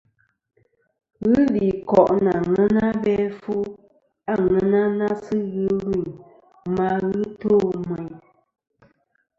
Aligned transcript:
Ghɨ 1.21 1.35
li 1.53 1.65
koʼ 1.89 2.09
nɨ 2.23 2.29
aŋena 2.39 2.81
abe 2.93 3.13
afu, 3.27 3.55
aŋena 4.33 4.79
na 4.97 5.07
sɨ 5.23 5.35
ghɨ 5.51 5.63
lvɨyn 5.77 6.05
ma 6.75 6.87
ghɨ 7.07 7.19
to 7.39 7.53
meyn. 7.87 8.11